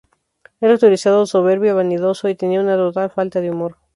Era 0.61 0.73
autoritario, 0.73 1.27
soberbio, 1.27 1.75
vanidoso 1.75 2.27
y 2.27 2.33
tenía 2.33 2.59
una 2.59 2.75
total 2.75 3.11
falta 3.11 3.39
de 3.39 3.51
humor. 3.51 3.77